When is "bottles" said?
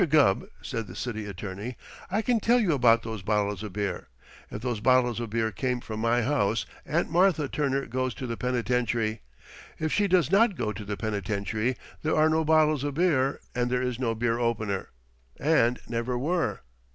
3.21-3.61, 4.79-5.19, 12.43-12.83